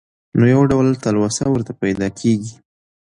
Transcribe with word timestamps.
نو 0.37 0.45
يو 0.53 0.61
ډول 0.71 0.87
تلوسه 1.03 1.45
ورته 1.49 1.71
پېدا 1.81 2.07
کيږي. 2.19 2.53